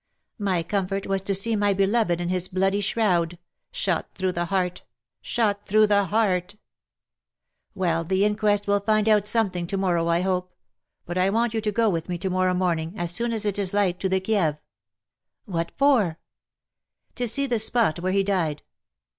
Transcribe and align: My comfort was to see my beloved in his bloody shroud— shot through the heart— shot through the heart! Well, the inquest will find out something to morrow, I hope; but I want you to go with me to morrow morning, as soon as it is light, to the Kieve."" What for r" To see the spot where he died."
My 0.39 0.63
comfort 0.63 1.05
was 1.05 1.21
to 1.21 1.35
see 1.35 1.55
my 1.55 1.73
beloved 1.75 2.19
in 2.19 2.29
his 2.29 2.47
bloody 2.47 2.81
shroud— 2.81 3.37
shot 3.71 4.09
through 4.15 4.31
the 4.31 4.45
heart— 4.45 4.83
shot 5.21 5.63
through 5.63 5.85
the 5.85 6.05
heart! 6.05 6.55
Well, 7.75 8.03
the 8.03 8.25
inquest 8.25 8.65
will 8.65 8.79
find 8.79 9.07
out 9.07 9.27
something 9.27 9.67
to 9.67 9.77
morrow, 9.77 10.07
I 10.07 10.21
hope; 10.21 10.51
but 11.05 11.19
I 11.19 11.29
want 11.29 11.53
you 11.53 11.61
to 11.61 11.71
go 11.71 11.87
with 11.87 12.09
me 12.09 12.17
to 12.17 12.31
morrow 12.31 12.55
morning, 12.55 12.95
as 12.97 13.11
soon 13.11 13.31
as 13.31 13.45
it 13.45 13.59
is 13.59 13.75
light, 13.75 13.99
to 13.99 14.09
the 14.09 14.19
Kieve."" 14.19 14.57
What 15.45 15.71
for 15.77 16.01
r" 16.01 16.19
To 17.17 17.27
see 17.27 17.45
the 17.45 17.59
spot 17.59 17.99
where 17.99 18.11
he 18.11 18.23
died." 18.23 18.63